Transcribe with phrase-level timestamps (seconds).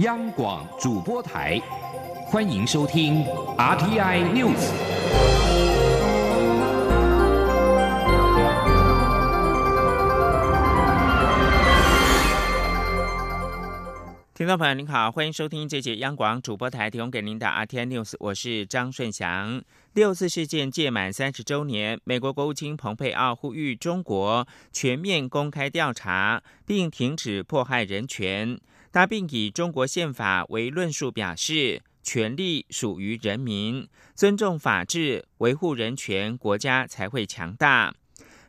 [0.00, 1.58] 央广主播台，
[2.26, 3.24] 欢迎收听
[3.56, 4.70] RTI News。
[14.34, 19.62] 听众朋友您好，欢迎收听这节央广主播台提供给您的 RTI News，我是张顺祥。
[19.94, 28.60] 六四事件届满三十周年，美国国务卿蓬佩奥呼吁中国全面公开调查，并停止迫害人权。
[28.96, 37.94] 他并以中国宪法为论述，表示权力属于人民，尊重法治，维护人权，国家才会强大。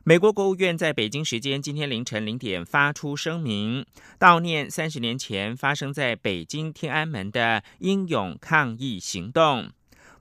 [0.06, 3.86] 美国国务院在北京时间今天凌晨零点发出声明，
[4.18, 9.70] 悼念三十年前发生在北京天安门的英勇抗议行动。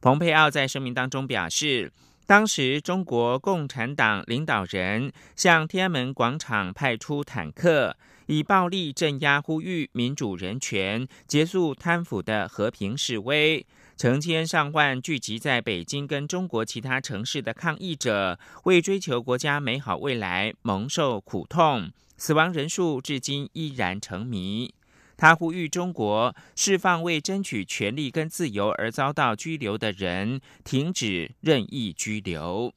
[0.01, 1.93] 蓬佩奥在声明当中表示，
[2.27, 13.65] 当时中国共产党领导人向天安门广场派出坦克，以暴力镇压呼吁民主人权、结束贪腐的和平示威。
[13.97, 24.75] 成千上万聚集在北京跟中国其他城市的抗议者，为追求国家美好未来蒙受苦痛，死亡人数至今依然成谜。
[25.17, 32.73] 他呼吁中国释放为争取权利跟自由而遭到拘留的人，停止任意拘留。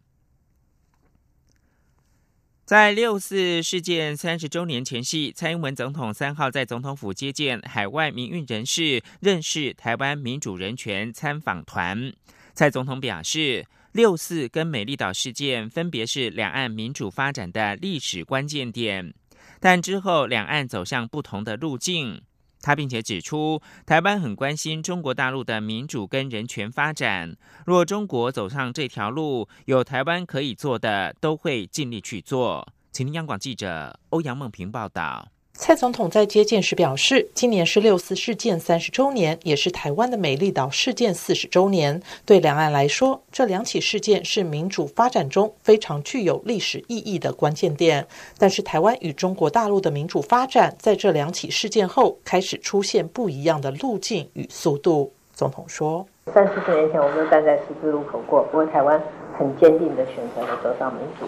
[2.66, 12.14] 在六四事件三十周年前夕，蔡英文总统三号在总统府接见海外民运人士，认识台湾民主人权参访团。
[12.54, 19.16] 蔡总统表示，六四跟美丽岛事件分别是两岸民主发展的历史关键点，
[19.60, 22.22] 但之后两岸走向不同的路径。
[22.62, 27.36] 他并且指出，台湾很关心中国大陆的民主跟人权发展。
[27.66, 32.68] 若中国走上这条路，有台湾可以做的，都会尽力去做。
[32.92, 35.30] 请听央广记者欧阳梦平报道。
[35.62, 42.02] 蔡总统在接见时表示，今年是六四事件三十周年，也是台湾的美丽岛事件四十周年。
[42.26, 48.08] 对两岸来说，这两起事件是民主发展中非常具有历史意义的关键点。
[48.38, 55.12] 但是，台湾与中国大陆的民主发展在这两起事件后开始出现不一样的路径与速度。
[55.34, 59.00] 总统说：“三四十年前，我们都站在十字路口过，不过台湾
[59.38, 61.26] 很坚定的选择了走上民主、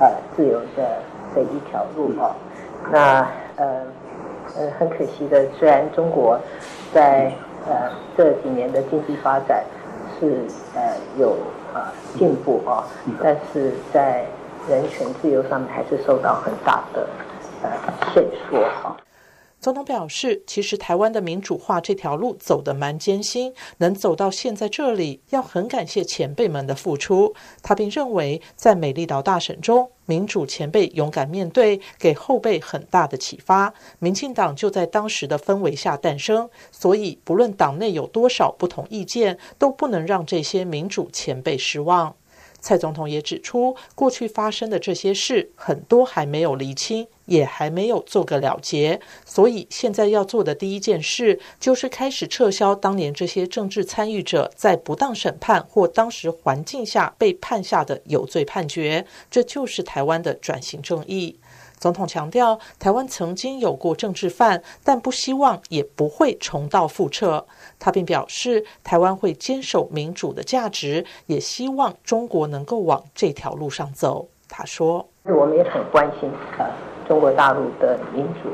[0.00, 1.00] 呃自由的
[1.32, 2.36] 这一条路啊。
[2.90, 3.86] 那。”呃，
[4.56, 6.40] 呃，很可惜的，虽然中国
[6.94, 7.30] 在
[7.66, 9.62] 呃这几年的经济发展
[10.18, 10.26] 是
[10.74, 10.80] 呃
[11.18, 11.28] 有
[11.74, 11.82] 呃
[12.18, 12.88] 进步啊，
[13.22, 14.24] 但是在
[14.66, 17.06] 人权自由上面还是受到很大的
[17.62, 17.70] 呃
[18.14, 18.96] 限缩哈。
[19.60, 27.34] 总统表示，其实台湾的民主化这条路走得蛮艰辛，能走到现在这里，要很感谢前辈们的付出。
[27.62, 33.74] 他并认为，在美丽岛大选中，民主前辈勇敢面对，给后辈很大的启发。
[33.98, 42.16] 民进党就在当时的氛围下诞生，所以不论党内有多少不同意见，都不能让这些民主前辈失望。
[42.62, 49.00] 蔡总统也指出，过去发生的这些事，很多还没有厘清，也还没有做个了结。
[49.24, 59.06] 所以，现在要做的第一件事，就是开始撤销当年这些政治参与者在不当审判或当时环境下被判下的有罪判决。
[59.30, 61.38] 这就是台湾的转型正义。
[61.78, 67.46] 总统强调，台湾曾经有过政治犯，但不希望也不会重蹈覆辙。
[67.78, 74.28] 他并表示，台湾会坚守民主的价值，也希望中国能够往这条路上走。
[74.46, 76.66] 他说：“我们也很关心呃
[77.10, 78.50] 中国大陆的民主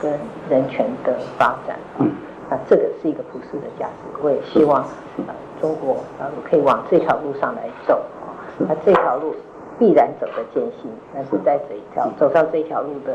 [0.00, 0.10] 跟
[0.48, 2.10] 人权的发展，嗯，
[2.48, 4.18] 啊，这个是一个普世的价值。
[4.22, 4.82] 我也希望
[5.28, 8.32] 呃中国大陆可以往这条路上来走啊，
[8.66, 9.36] 那这条路。”
[9.80, 13.14] 必然走得艰辛，但是在这一条走上这一条路的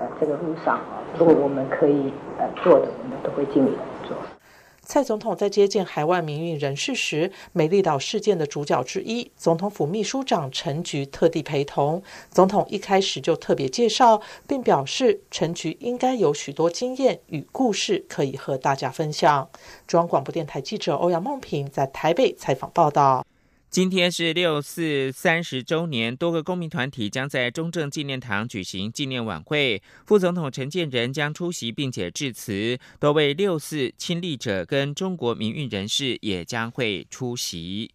[0.00, 3.76] 呃这个路上啊，如果我们可以呃做的，我们都会尽力。
[4.84, 12.02] 蔡总统在接见海外民运人士时，美丽岛事件的主角之一，总统府秘书长陈菊特地陪同。
[12.30, 19.48] 总统一开始就特别介绍，并表示陈菊应该有许多经验与故事可以和大家分享。
[19.86, 23.24] 中央广播电台记者欧阳梦平在台北采访报道。
[23.74, 29.82] 今天是六四三十周年，多个公民团体将在中正纪念堂举行纪念晚会。
[30.06, 37.90] 副总统陈建仁将出席并且致辞，多位六四亲历者跟中国民运人士也将会出席。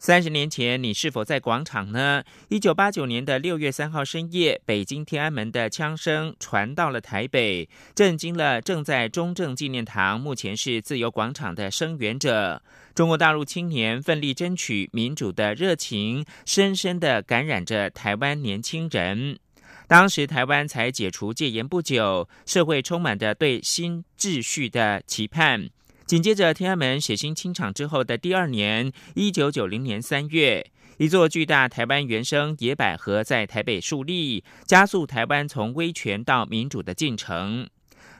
[0.00, 2.24] 三十年前，你是否在广场呢？
[2.48, 12.62] 一九八九年的六月三号深夜，北京天安门的枪声传到了台北，震惊了正在中正纪念堂（目前是自由广场）的声援者。
[12.94, 19.38] 中国大陆青年奋力争取民主的热情，深深的感染着台湾年轻人。
[19.86, 25.68] 当时台湾才解除戒严不久，社会充满着对新秩序的期盼。
[26.10, 30.68] 紧接着天安门血腥清场之后的第二年，一九九零年三月，
[30.98, 37.68] 一座巨大台湾原生野百合在台北树立，加速台湾从威权到民主的进程。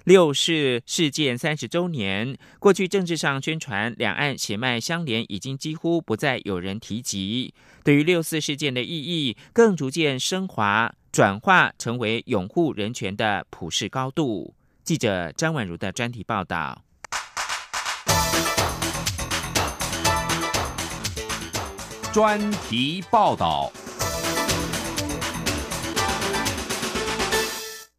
[0.05, 7.53] 六四事件三十周年，过去政治上宣传两岸血脉相连，已经几乎不再有人提及。
[7.83, 14.55] 对于六四事件的意义，更逐渐升华、转化成为拥护人权的普世高度。
[14.85, 16.85] 记者张婉如的专题报道。
[22.13, 23.71] 专题报道。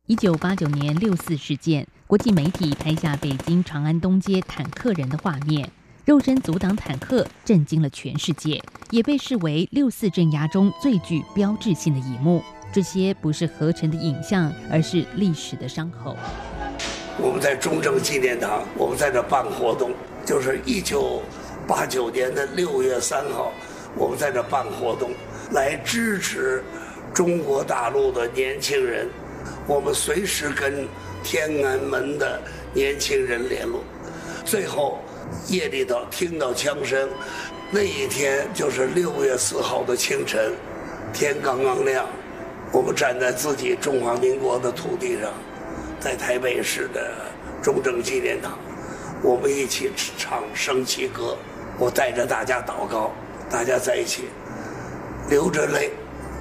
[0.06, 5.72] 一九八九年六四事件，国际媒体拍下北京长安东街坦克人的画面，
[6.04, 12.44] 肉身阻挡坦克，震惊了全世界，也被视为六四镇压中最具标志性的一幕。
[12.74, 16.18] 这些不是合成的影像，而是历史的伤口。
[17.18, 19.92] 我们在中正纪念堂，我们在这办活动，
[20.26, 21.22] 就是一九
[21.66, 23.54] 八九年的六月三号，
[23.96, 25.12] 我们在这办活动，
[25.52, 26.64] 来支持
[27.14, 29.08] 中国大陆的年轻人。
[29.68, 30.88] 我们随时跟
[31.24, 32.42] 天安门的
[32.74, 33.84] 年轻人联络，
[34.44, 35.00] 最后
[35.48, 37.08] 夜里头听到枪声，
[37.70, 40.52] 那一天就是六月四号的清晨，
[41.14, 42.08] 天刚刚亮，
[42.72, 45.32] 我们站在自己中华民国的土地上，
[46.00, 47.12] 在台北市的
[47.62, 48.58] 中正纪念堂，
[49.22, 51.38] 我们一起唱升旗歌，
[51.78, 53.12] 我带着大家祷告，
[53.52, 54.24] 大家在一起
[55.30, 55.90] 流着泪。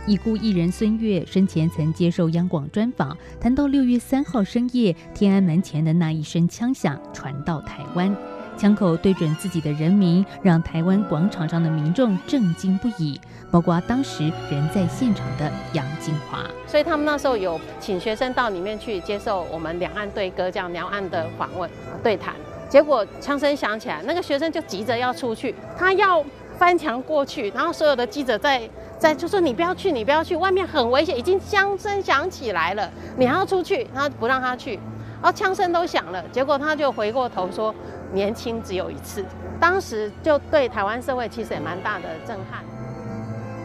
[0.06, 8.14] 已故艺人孙悦生前曾接受央广专访，谈到六月三号深夜天安门前的那一声枪响传到台湾，
[8.56, 13.20] 枪口对准自己的人民，让台湾广场上的民众震惊不已，
[13.50, 16.48] 包括当时人在现场的杨金华。
[16.66, 21.68] 所以他们那时候有请学生到里面去接受我们两岸对歌这样两岸的访问
[22.02, 22.34] 对谈，
[22.68, 26.24] 结果枪声响起来，那个学生就急着要出去，他要
[26.60, 28.60] 翻墙过去，然后所有的记者在。
[28.98, 34.74] 在就说你不要去，你不要去，外面很危险，已经枪声响起来了，你还要出去，然后不让他去，
[35.22, 37.74] 然后枪声都响了，结果他就回过头说，
[38.12, 39.24] 年轻只有一次，
[39.58, 42.62] 当时就对台湾社会其实也蛮大的震撼。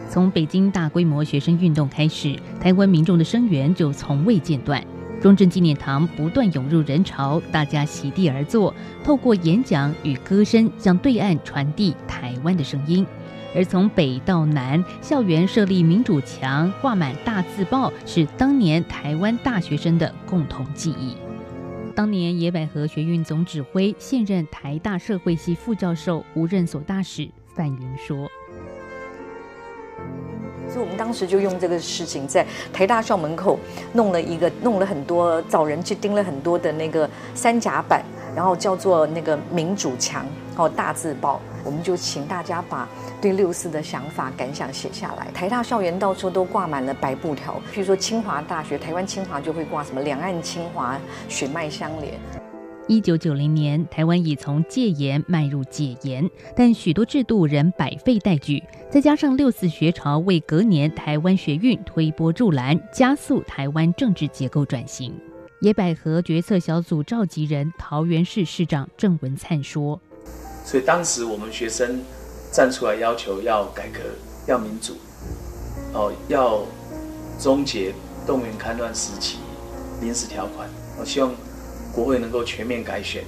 [0.08, 4.82] 从北京大规模学生运动开始，台湾民众的声援就从未间断，
[5.20, 8.72] 中正纪念堂不断涌入人潮，大家席地而坐，
[9.04, 13.06] 透过演讲与歌声向对岸传递台台湾的声音。
[13.54, 21.16] 而从北到南，校园设立民主墙，挂满大字报，是当年台湾大学生的共同记忆。
[21.94, 28.30] 当年野百合学运总指挥、现任台大社会系副教授、无任所大使范云说
[30.68, 33.58] ：“所以我们当时就用这个事情，在台大校门口
[33.94, 38.04] 弄了一个，弄了很多，找人去钉了很多的那个三甲板，
[38.34, 41.40] 然后叫做那个民主墙，哦，大字报。
[41.64, 42.88] 我们就请大家把。”
[43.18, 45.26] 对六四的想法感想写下来。
[45.32, 52.12] 台大校园到处都挂满了白布条，譬如说清华大学，台湾清华就会挂什么“两岸清华，血脉相连”。
[52.86, 58.62] 一九九零年，台湾已从戒严迈入解严，但许多制度仍百废待举。
[58.88, 65.12] 再加上六四学潮为隔年台湾学运推波助澜，加速台湾政治结构转型。
[65.62, 70.00] 野百合决策小组召集人桃园市市长郑文灿说
[70.66, 72.02] ：“所以当时我们学生。”
[72.52, 74.00] 站出来要求要改革、
[74.46, 74.94] 要民主，
[75.92, 76.62] 哦，要
[77.38, 77.92] 终结
[78.24, 79.36] 动员戡乱时期
[80.00, 80.66] 临时条款。
[80.98, 81.34] 我希望
[81.92, 83.24] 国会能够全面改选，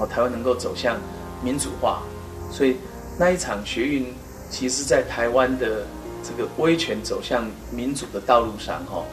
[0.00, 0.96] 哦，台湾能够走向
[1.44, 2.02] 民主化。
[2.50, 2.78] 所以
[3.16, 4.12] 那一场学运，
[4.50, 5.86] 其实在台湾的
[6.24, 9.04] 这个威权走向民主的道路上，哈，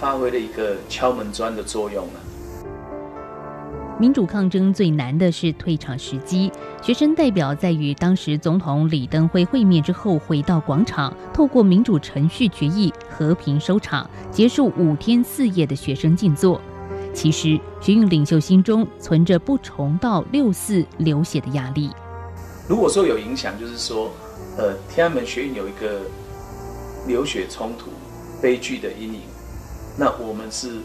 [0.00, 2.20] 发挥了一个敲门砖的作用了。
[3.98, 6.52] 民主抗争最难的是退场时机。
[6.82, 16.60] 学生代表在与当时总统李登辉会面之后，回到广场，透过民主程序决议和平收场，结束五天四夜的学生静坐。
[17.14, 21.90] 其实，学运领袖心中存着不重蹈六四流血的压力。
[22.68, 24.12] 如果说有影响，就是说，
[24.58, 26.02] 呃，天安门学运有一个
[27.08, 27.88] 流血冲突、
[28.42, 29.20] 悲剧的阴影，
[29.98, 30.82] 那我们是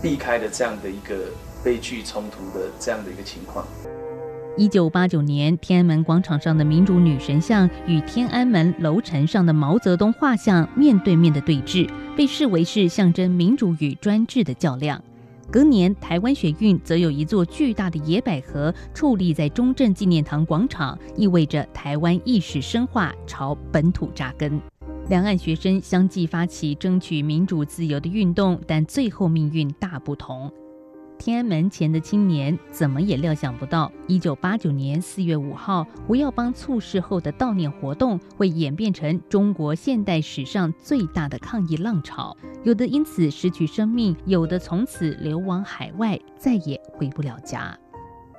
[0.00, 1.16] 避开了这样的一个。
[1.62, 3.66] 悲剧冲突的这样的一个情况。
[4.56, 15.02] 一九八九年，天安门广场上的民主女神像与天安门楼层上的毛泽东画像面对面的对峙，被视为是象征民主与专制的较量。
[15.50, 24.60] 隔年，台湾学运则有一座巨大的野百合矗立在中正纪念堂广场，意味着台湾意识深化朝本土扎根。
[25.08, 30.52] 两岸学生相继发起争取民主自由的运动，但最后命运大不同。
[31.20, 42.34] 天安门前的青年怎么也料想不到，一九八九年四月五号胡耀邦猝逝后的悼念活动会演变成中国现代史上最大的抗议浪潮。
[42.64, 47.78] 有的因此失去生命，有的从此流亡海外，再也回不了家。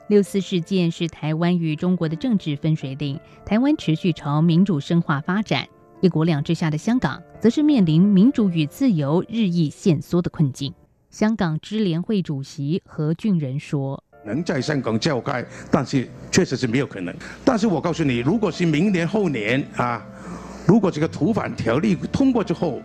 [0.07, 5.67] 六四事件是台湾与中国的政治分水岭，台湾持续朝民主深化发展，
[6.01, 10.73] 一国两制下的香港则是面临民主与自由日益限缩的困境。
[11.11, 17.13] 香港支联会主席何俊仁说：“能在香港召开，但是确实是没有可能。
[17.43, 20.01] 但是我告诉你，如果是明年后年啊，
[20.65, 22.81] 如果这个土反条例通过之后，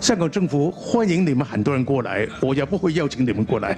[0.00, 3.76] 香港政府欢迎你们很多人过来，我也不会邀请你们过来。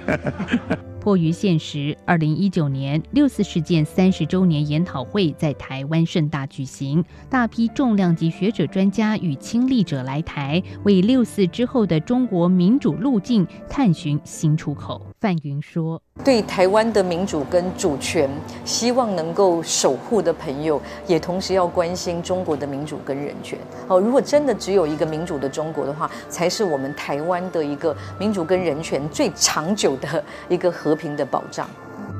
[1.07, 15.06] ”迫于现实，二零一九年六四事件三十周年研讨会在台湾盛大举行，大批重量级学者、专家与亲历者来台，为六四之后的中国民主路径探寻新出口。
[15.19, 18.29] 范云说：“对台湾的民主跟主权，
[18.63, 23.57] 希望能够守护的朋友，也同时要关心中国的民主跟人权。
[23.87, 31.67] 哦，如果真的只有一个民主的中国的话，才是我们台湾的一个民主跟人权最长久的一个和平的保障。”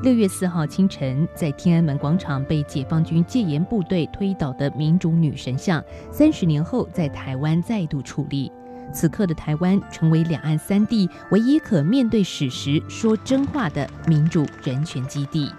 [0.02, 8.50] 六月四号清晨，在天安门广场被解放军戒严部队推倒的民主女神像，三十年后在台湾再度矗立。
[8.92, 15.50] 此刻的台湾成为两岸三地唯一可面对史实、说真话的民主人权基地。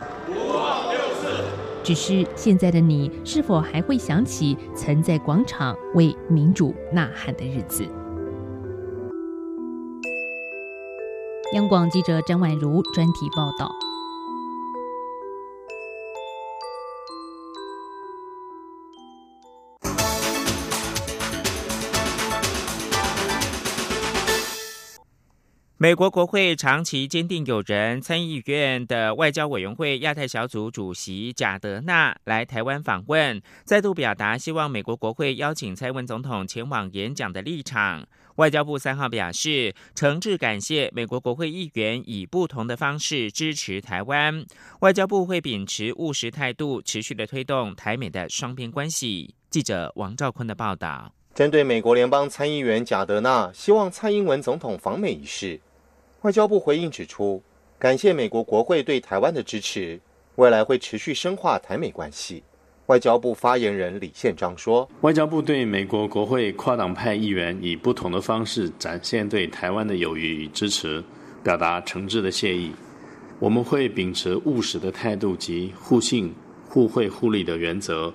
[1.81, 7.83] 只是现在的你，是否还会想起曾在广场为民主呐喊的日子？
[11.53, 13.71] 央广记者张婉如专题报道。
[25.81, 38.05] 美国国会长期坚定友人、参议院的外交委员会亚太小组主席贾德纳来台湾访问，再度表达希望美国国会邀请蔡文总统前往演讲的立场。
[38.36, 44.45] 外交部三号表示，诚挚感谢美国国会议员以不同的方式支持台湾，
[44.81, 49.33] 外交部会秉持务实态度，持续的推动台美的双边关系。
[49.50, 51.13] 记者王兆坤的报道。
[51.33, 55.57] 针对美国联邦参议员贾德纳希望蔡英文总统访美一事。
[56.23, 57.41] 外交部回应指出，
[57.77, 59.97] 感谢美国国会对台湾的支持，
[60.35, 62.43] 未来会持续深化台美关系。
[62.88, 71.01] 外交部发言人李宪章说：“外交部对美国国会跨党派议员以不同的方式展现对台湾的友谊与支持，
[71.41, 72.71] 表达诚挚的谢意。
[73.39, 76.35] 我们会秉持务实的态度及互信、
[76.67, 78.13] 互惠、互利的原则，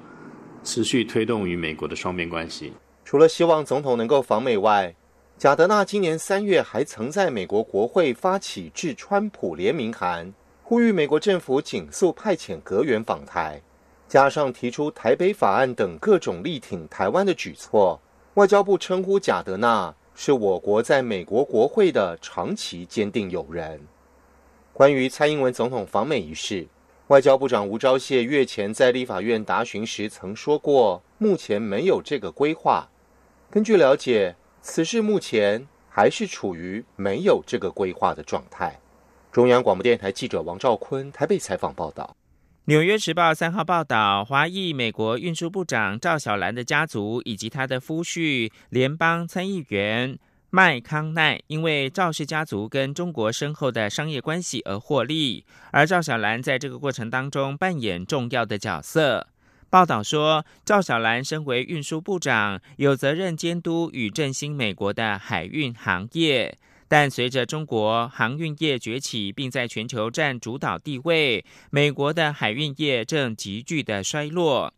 [0.63, 2.71] 持续推动与美国的双边关系。
[3.03, 4.95] 除了希望总统能够访美外，”
[5.37, 13.61] 贾德纳今年三月还曾在美国国会发起致川普联名函，呼吁美国政府紧速派遣阁员访台，
[14.09, 18.01] 加上提出台北法案等各种力挺台湾的举措。
[18.35, 23.81] 外交部称呼贾德纳是我国在美国国会的长期坚定友人。
[24.73, 26.67] 关于蔡英文总统访美一事，
[27.09, 32.89] 外交部长吴钊燮月前在立法院答询时曾说过，目前没有这个规划。
[33.51, 34.37] 根据了解。
[34.67, 38.81] 此事目前还是处于没有这个规划的状态。
[39.31, 42.17] 中央广播电台记者王兆坤台北采访报道。
[42.65, 50.19] 纽约时报三号报道，华裔美国运输部长赵小兰的家族以及他的夫婿联邦参议员
[50.49, 59.27] 麦康奈，因为赵氏家族跟中国深厚的商业关系而获利，而赵小兰在这个过程当中扮演重要的角色。
[59.75, 66.57] 报道说，赵小兰身为运输部长，有责任监督与振兴美国的海运行业。
[66.87, 74.73] 但随着中国航运业崛起，并在全球占主导地位，美国的海运业正急剧的衰落。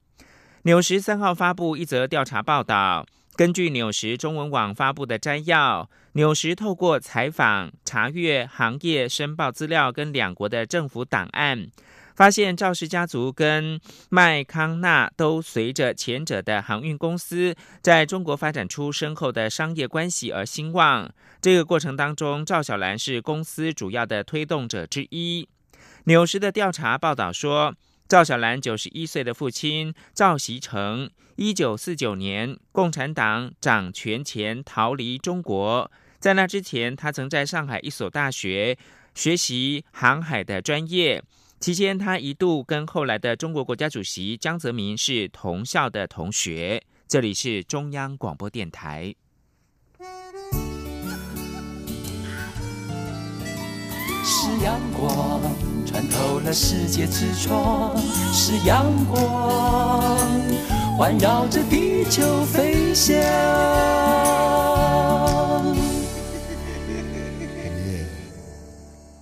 [0.63, 11.67] 纽时三号发布一则调查报道，根据纽时中文网发布的摘要，纽时透过采访、查阅行业申报资料跟两国的政府档案。
[12.17, 21.13] 发现赵氏家族跟麦康纳都随着前者的航运公司在中国发展出深厚的商业关系而兴旺。
[21.43, 25.47] 这个过程当中，赵小兰是公司主要的推动者之一。
[26.05, 27.75] 纽时的调查报道说，
[28.09, 38.79] 赵小兰九十一岁的父亲赵锡成，一九四九年共产党掌权前逃离中国，在那之前，他曾在上海一所大学
[39.15, 41.23] 学习航海的专业。
[41.59, 46.83] 期间，他一度跟后来的中国国家主席江泽民是同校的同学。
[47.09, 49.15] 这里是中央广播电台。
[54.29, 55.41] 是阳光
[55.87, 57.97] 穿透了世界之窗，
[58.33, 60.19] 是阳光
[60.99, 63.17] 环绕着地球飞翔。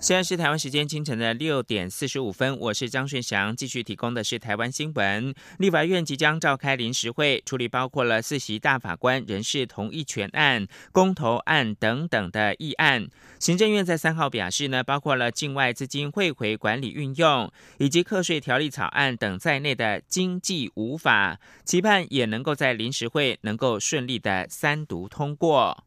[0.04, 5.34] 现在是台湾时间清晨的六点四十五分，我是张顺祥，继续提供的是台湾新闻。
[5.58, 13.08] 立法院即将召开临时会，处理包括了四席大法官人事同意权案、公投案等等的议案。
[13.38, 25.82] 行政院在三号表示呢，包括了境外资金汇回管理运用以及课税条例草案等在内的经济无法，期盼也能够在临时会能够顺利的三读通过。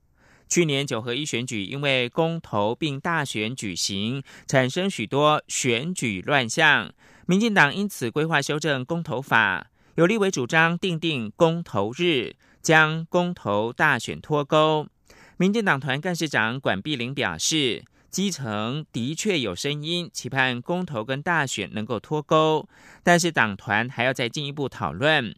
[0.49, 6.91] 去年九合一选举因为公投并大选举行，产生许多选举乱象。
[7.25, 14.87] 民进党因此规划修正公投法，有立委主张定定公投日，将公投大选脱钩。
[15.35, 22.67] 民进党团干事长管碧玲表示，基层的确有声音，期盼公投跟大选能够脱钩，
[23.03, 25.35] 但是党团还要再进一步讨论。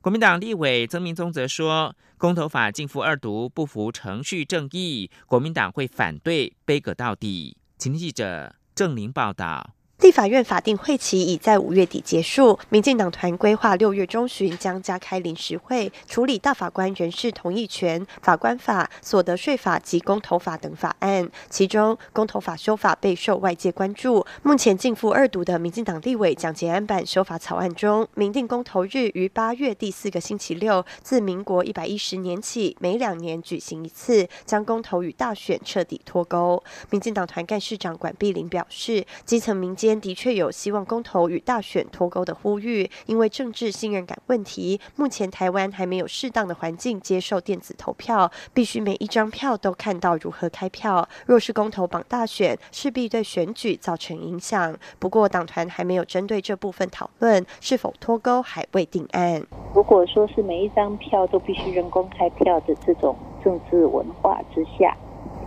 [0.00, 7.56] 国民党立委曾明宗则说，公投法进赴二读不服程序正义，国民党会反对，背戈到底。
[7.78, 9.74] 请记者郑玲报道。
[10.00, 21.30] 立法院法定会期已在五月底结束，民进党团规划六月中旬将加开临时会，处理大法官人事同意权、法官法、所得税法及公投法等法案。
[21.50, 24.24] 其中，公投法修法备受外界关注。
[24.42, 36.62] 目前进赴二读的民进党立委蒋捷安版修法草案中，明定公投日于八月第四个星期六，自民国一百一十年起每两年举行一次，将公投与大选彻底脱钩。
[36.88, 39.89] 民进党团干事长管碧玲表示，基层民间。
[39.98, 51.08] 的确有希望公投与大选脱钩的呼吁，因为政治信任感问题，目前台湾还没有适当的环境接受电子投票，必须每一张票都看到如何开票。
[51.24, 54.76] 若是公投绑大选，势必对选举造成影响。
[54.98, 59.42] 不过党团还没有针对这部分讨论，是否脱钩还未定案。
[59.72, 64.96] 如果说是每一张票都必须人工开票的这种政治文化之下，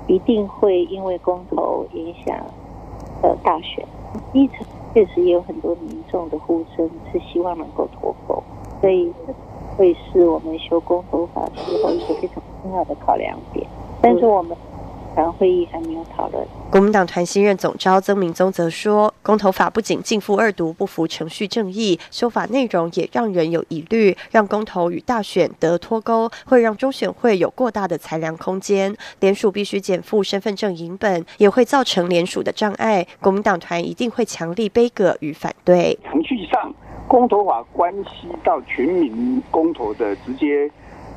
[0.08, 2.36] 一定会因为公投影响
[3.22, 3.86] 呃大选。
[4.32, 8.42] 基层确实也有很多民众的呼声，是希望能够脱钩，
[8.82, 9.12] 所以
[9.78, 13.66] 会是我们修公投法时候一个非常重要的考量点。
[14.02, 14.58] 但是我们。
[15.14, 16.46] 团会议还没有讨论。
[16.72, 28.96] 国民党团新任总召曾明宗则说，公投法不仅进赴二读不符程序正义，修法内容也让人有疑虑，让公投与大选得脱钩，会让中选会有过大的裁量空间。
[29.20, 33.06] 联署必须减负身份证影本，也会造成联署的障碍。
[33.22, 35.98] 国民党团一定会强力背戈与反对。
[36.04, 36.74] 程序上，
[37.08, 40.70] 公投法关系到全民公投的直接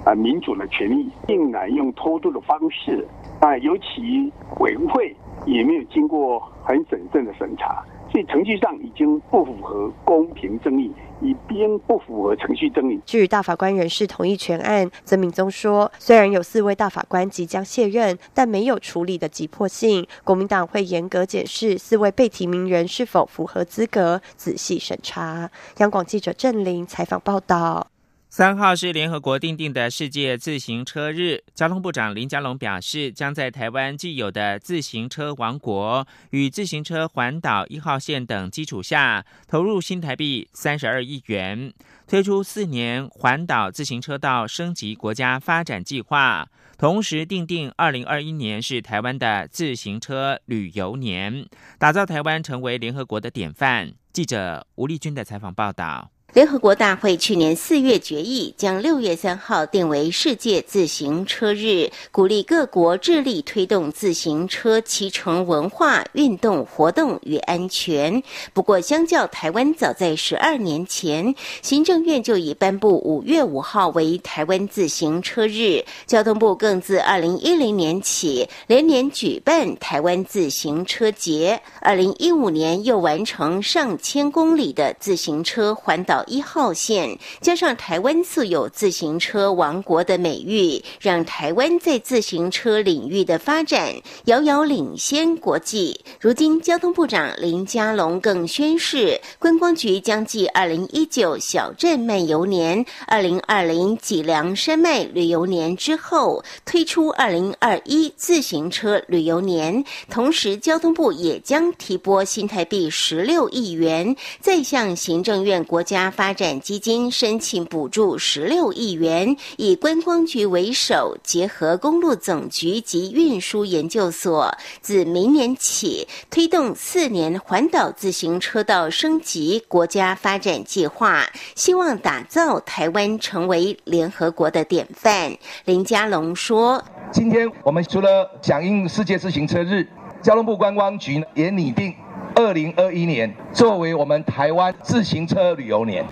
[0.05, 3.07] 啊民主的权利，竟然用偷渡的方式。
[3.47, 5.15] 啊，尤其委员会
[5.47, 7.81] 也没有经过很审慎的审查，
[8.11, 13.01] 所以程序上已经不符合公平正义，已经不符合程序正义。
[13.07, 20.05] 据大法官人事同意全案，曾敏宗说，虽然有四位大法官即将卸任，但没有处理的急迫性。
[20.25, 25.49] 国民党会严格检视四位被提名人是否符合资格，仔细审查。
[25.77, 27.87] 央广记者郑玲采访报道。
[28.37, 41.73] 三号是联合国定定的世界自行车日，交通部长林佳龙表示，将在台湾既有的自行车王国与自行车环岛一号线等基础下，投入新台币三十二亿元，
[42.07, 46.47] 推出四年环岛自行车道升级国家发展计划，
[46.77, 53.95] 同时定定二零二一年是台湾的自行车旅游年，打造台湾成为联合国的典范。
[54.13, 56.11] 记者吴丽君的采访报道。
[56.37, 68.23] 联合国大会去年四月决议，将六月三号定为世界自行车日，鼓励各国致力推动自行车骑乘文化、运动活动与安全。
[68.53, 86.26] 不过，相较台湾，早在十二年前，行政院就已颁布五月五号为台湾自行车日，交通部更自二零一零年起连年举办台湾自行车节，二零一五年又完成上千公里的自行车环岛。
[86.27, 95.99] 一号线加上台湾素有自行车王国的美誉，让台湾在自行车领域的发展遥遥领先国际。
[96.21, 109.85] 如今，交通部长林佳龙更宣示，观光局将继二零一九小镇漫游年、二零二零脊梁山脉旅游年之后，推出二零二一自行车旅游年。
[110.11, 116.06] 同时，交通部也将提拨新台币十六亿元，再向行政院国家。
[116.11, 135.37] 发展基金申请补助十六亿元，以观光局为首，结合公路总局及运输研究所，自明年起推动四年环岛自行车道升级国家发展计划，希望打造台湾成为联合国的典范。
[135.65, 139.87] 林佳龙说：“今天我们除了响应世界自行车日，
[140.23, 141.95] 交通部观光局也拟定。”
[142.37, 146.05] 二零二一年作为我们台湾自行车旅游年，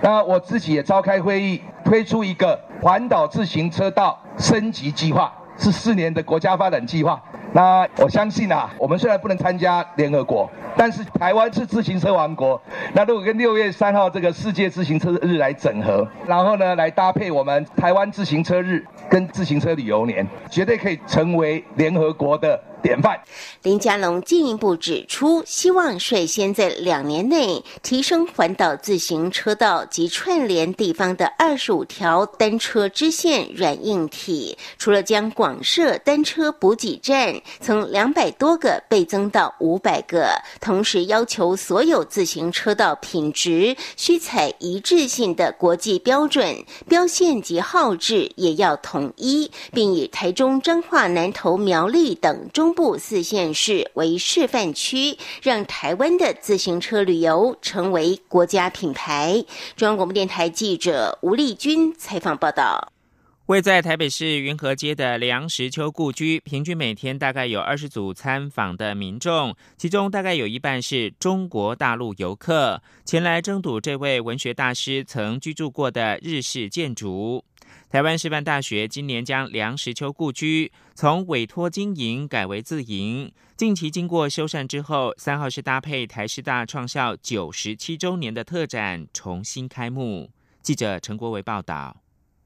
[0.00, 7.20] 那我自己也召开会议，推出一个环岛自行车道升级计划，是四年的国家发展计划。
[7.52, 12.62] 那我相信啊，我们虽然不能参加联合国，但是台湾是自行车王国。
[12.94, 22.62] 那如果跟六月三号这个世界自行车日来整合，然后呢来搭配我们台湾自行车日跟自行车旅游年，绝对可以成为联合国的。
[22.82, 23.18] 典范。
[23.62, 34.58] 林佳龙进一步指出，希望率先在两年内提升环岛自行车道及串联地方的二十五条单车支线软硬体。
[34.78, 40.28] 除了将广设单车补给站，从两百多个倍增到五百个，
[40.60, 46.56] 同时要求所有自行车道品质需采一致性的国际标准，
[46.88, 52.71] 标线及号志也要统一，并以台中、彰化、南投、苗栗等中。
[52.74, 59.44] 部四县市为示范区，让台湾的自行车旅游成为国家品牌。
[59.76, 62.92] 中央广播电台记者吴丽君采访报道。
[63.46, 77.44] 位在台北市云和街的梁实秋故居，平均每天大概有二十组参访的民众，其中大概有一半是中国大陆游客，前来争睹这位文学大师曾居住过的日式建筑。
[77.90, 90.30] 台湾师范大学今年将梁实秋故居从委托经营改为自营，近期经过修缮之后，三号是搭配台师大创校九十七周年的特展重新开幕。
[90.62, 91.96] 记者陈国维报道。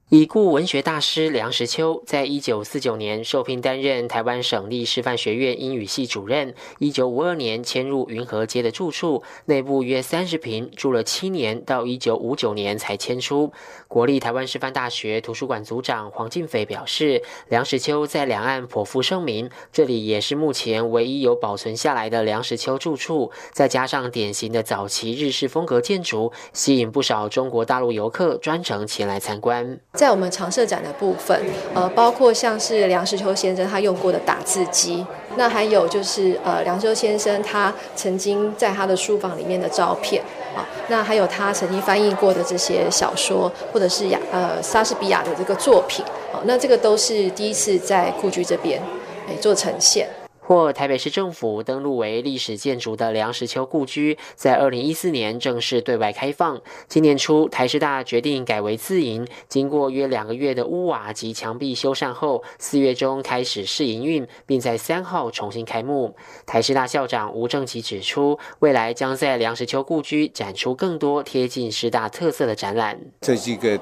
[0.08, 6.54] 已故文学大师梁实秋，在一九四九年受聘担任台湾省立师范学院英语系主任。
[6.78, 13.52] 一九五二年迁入云和街的住处，内部约三十平，住了七年，到一九五九年才迁出。
[13.88, 23.32] 国立台湾师范大学图书馆组长黄进斐表示，梁实秋在两岸颇负盛名，这里也是目前唯一有保存下来的梁实秋住处。
[23.50, 29.80] 再加上典型的早期日式风格建筑，吸引不少中国大陆游客专程前来参观。
[29.96, 31.40] 在我们常设展的部分，
[31.74, 35.04] 呃，包括像是梁实秋先生他用过的打字机，
[35.36, 40.22] 那还有就是呃梁实秋先生他曾经在他的书房里面的照片，
[40.54, 48.80] 啊，那还有他曾经翻译过的这些小说，或者是雅呃莎士比亚的这个作品，好，那这个都是第一次在故居这边
[49.26, 50.06] 哎做呈现。
[50.46, 56.60] 或台北市政府登录为历史建筑的梁实秋故居，在二零一四年正式对外开放。
[56.86, 66.14] 今年初，台师大决定改为自营，经过约两个月的屋瓦及墙壁修缮后，四月中开始试营运，并在三号重新开幕。
[66.46, 72.96] 台师大校长吴正奇指出，未来将在梁实秋故居展出更多贴近师大特色的展览。
[73.20, 73.76] 这是一个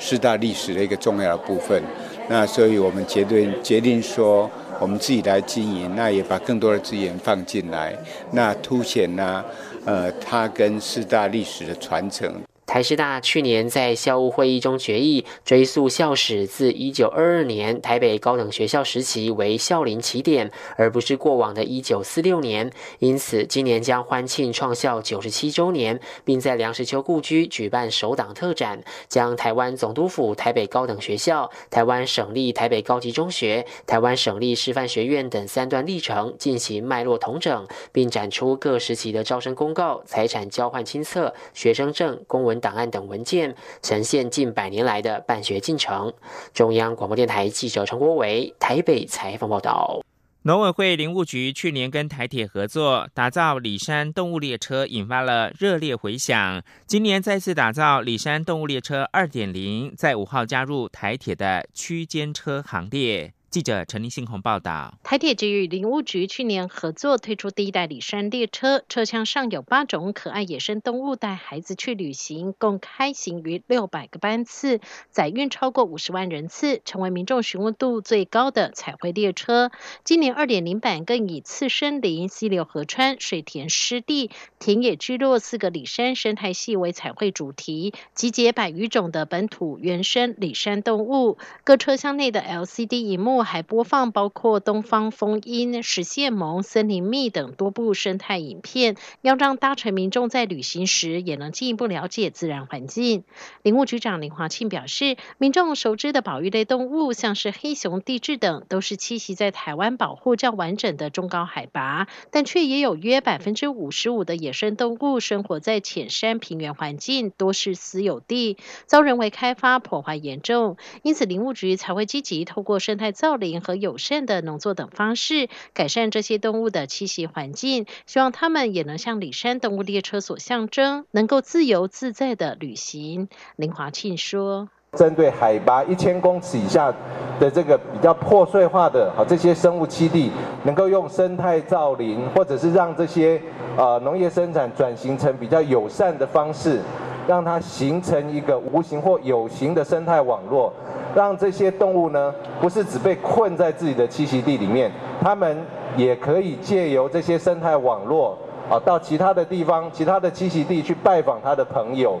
[0.00, 1.80] 师大历史的一个重要的部分，
[2.28, 4.50] 那所以我们决定决定说。
[4.80, 7.96] 我们自己来经营，那也把更多的资源放进来，
[8.30, 9.44] 那凸显呢，
[9.84, 12.32] 呃，它跟四大历史的传承。
[12.68, 22.70] 台师大去年在校务会议中决议，追溯校史自一九二二年台北高等学校时期为校龄起点，而不是过往的一九四六年。
[22.98, 42.57] 因此，今年将欢庆创校九十七周年，并在梁实秋故居举办首档特展，将台湾总督府台北高等学校、台湾省立台北高级中学、台湾省立师范学院等三段历程进行脉络统整，并展出各时期的招生公告、财产交换清册、学生证、公文。
[42.60, 46.12] 档案等文件呈现近百年来的办学进程。
[46.52, 50.00] 中央广播电台记者陈国伟台北采访报道。
[50.42, 56.62] 农委会林务局去年跟台铁合作打造里山动物列车，引发了热烈回响。
[56.86, 63.34] 今年再次打造里山动物列车二点零，在五号加入台铁的区间车行列。
[63.50, 74.80] 记者陈立新鸿报道，台铁局与林务局去年合作推出第一代里山列车，车厢上有八种可爱野生动物带孩子去旅行，共开行于六百个班次，
[75.10, 79.70] 载运超过五十万人次，成为民众询问度最高的彩绘列车。
[80.04, 91.38] 今年二点零版更以次生林、溪流河川、水田湿地、田野聚落四个里山生态系为彩绘主题，集结百余种的本土原生里山动物。
[91.64, 93.37] 各车厢内的 LCD 荧幕。
[93.44, 103.24] 还播放包括东方风音、实现盟、森林蜜等多部生态影片，要让搭乘民众在旅行时也能进一步了解自然环境。
[103.62, 120.76] 林务局长林华庆表示，民众熟知的保育类动物，像是黑熊、地质等，都是栖息在台湾保护较完整的中高海拔，但却也有约百分之五十五的野生动物生活在浅山平原环境，多是私有地，遭人为开发破坏严重。
[121.02, 133.28] 因此，林务局才会积极透过生态造造林和友善的农作等方式，改善这些动物的栖息环境，希望它们也能像里山动物列车所象征，能够自由自在的旅行。
[133.56, 134.70] 林华庆说。
[134.96, 136.90] 针对海拔一千公尺以下
[137.38, 140.32] 的这个比较破碎化的啊这些生物栖地，
[140.64, 143.38] 能够用生态造林，或者是让这些
[143.76, 146.80] 呃农业生产转型成比较友善的方式，
[147.28, 150.72] 让它形成一个无形或有形的生态网络，
[151.14, 155.54] 让这些动物呢不是只被困在自己的栖息地里面，它们
[155.94, 158.34] 也可以借由这些生态网络
[158.70, 162.18] 啊到其他的地方、其他的栖息地去拜访它的朋友。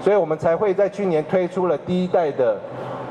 [0.00, 2.56] 所以我们才会在去年推出了第一代的，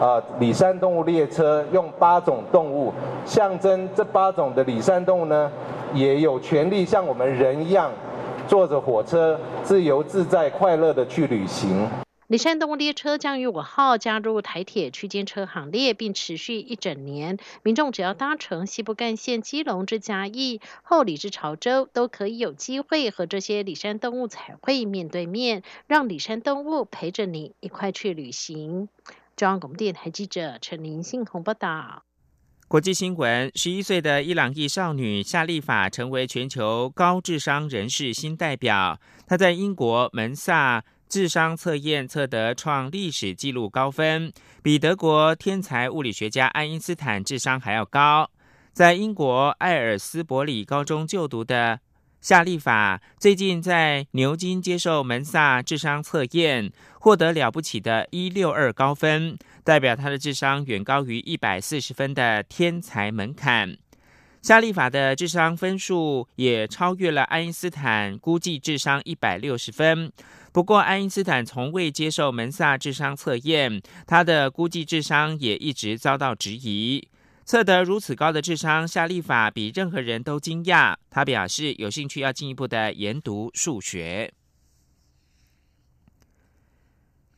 [0.01, 2.93] 啊，里山动物列车，用八种动物
[3.25, 5.49] 象征这八种的里山动物呢，
[5.93, 7.89] 也有权利像我们人一样，
[8.47, 11.87] 坐着火车自由自在、快乐的去旅行。
[12.27, 17.37] 里山动物列车将于五号加入台铁区间车行列，并持续一整年。
[17.63, 28.89] 民众只要搭乘西部干线基隆至嘉义、后里至潮州，都可以有机会和这些里山动物彩绘面对面，让里山动物陪着你一块去旅行。
[29.37, 32.06] 中央广播电台记者陈林信鸿报道。
[32.69, 38.99] 国际新闻：十一岁的伊朗裔少女夏利法成为全球高智商人士新代表。
[39.25, 40.83] 她在英国门萨。
[41.07, 48.29] 智商测验测得创历史纪录高分，比德国天才物理学家爱因斯坦智商还要高。
[48.73, 51.79] 在英国艾尔斯伯里高中就读的
[52.19, 63.77] 夏利法，最近在牛津接受门萨智商测验，获得了不起的一六二高分，代表他的智商远高于一百四十分的天才门槛。
[64.41, 70.11] 夏利法的智商分数也超越了爱因斯坦，估计智商一百六十分。
[70.51, 77.07] 不过，爱因斯坦从未接受门萨智商测验，他的估计智商也一直遭到质疑。
[77.47, 80.97] 测得如此高的智商，夏利法比任何人都惊讶。
[81.09, 84.33] 他表示有兴趣要进一步的研读数学。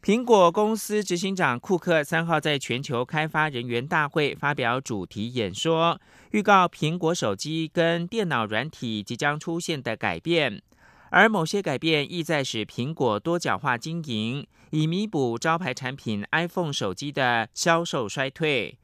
[0.02, 10.64] 苹果公司执行长库克三号在全球开发人员大会发表主题演说，预告苹果手机跟电脑软体即将出现的改变。
[11.12, 18.79] 而某些改变意在使苹果多角化经营，以弥补招牌产品 iPhone 手机的销售衰退。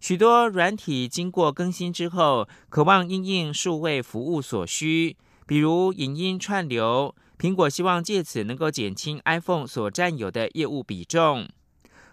[0.00, 7.14] 许多软体经过更新之后，渴望因应数位服务所需，比如影音串流。
[7.38, 11.48] 苹果希望借此能够减轻 iPhone 所占有的业务比重。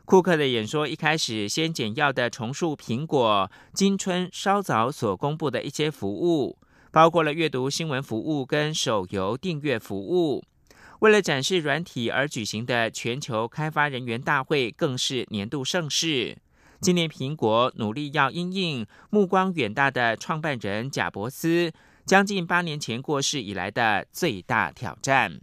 [0.06, 6.58] 库克的演说一开始先简要的重述苹果今春稍早所公布的一些服务。
[6.90, 10.44] 包括了阅读新闻服务跟手游订阅服务。
[11.00, 16.38] 为了展示软体而举行的全球开发人员大会，更是年度盛事。
[16.80, 21.72] 今年苹果努力要因应目光远大的创办人贾伯斯
[22.06, 25.40] 将近八年前过世以来的最大挑战。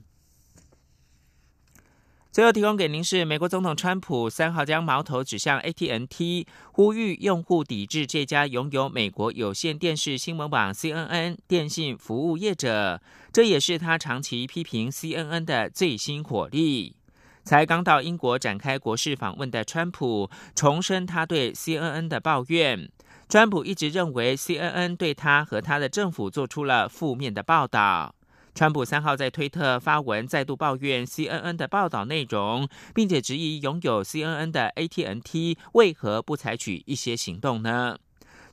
[2.30, 13.00] 最后提供给您是美国总统川普三号将矛头指向 AT&T，呼吁用户抵制这家拥有美国有线电视新闻网 CNN 电信服务业者。
[13.32, 16.96] 这也是他长期批评 CNN 的最新火力。
[17.44, 22.90] 才刚到英国展开国事访问的川普，重申他对 CNN 的抱怨。
[23.28, 28.14] 川普一直认为 CNN 对他和他的政府做出了负面的报道。
[28.54, 37.98] 川普三号在推特发文，再度抱怨 CNN 的报道内容，并且质疑拥有 CNN 的 ATNT 为何不采取一些行动呢？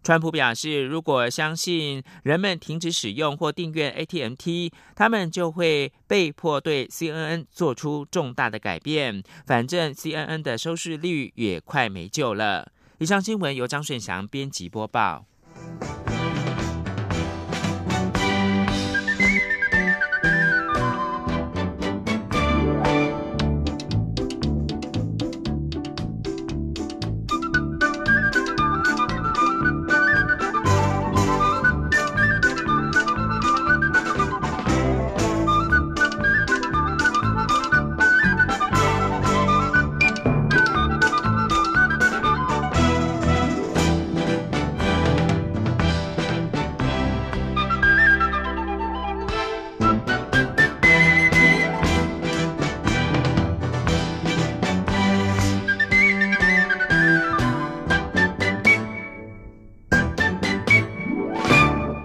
[0.03, 9.21] 川普表示，如果相信人们停止使用或订阅 AT&T，他们就会被迫对 CNN 做出重大的改变。
[9.45, 12.71] 反正 CNN 的收视率也快没救了。
[12.97, 15.25] 以上新闻由张顺祥编辑播报。